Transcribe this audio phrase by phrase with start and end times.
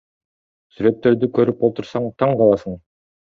[0.77, 2.81] Сүрөттөрдү көрүп олтурсаң таң каласың.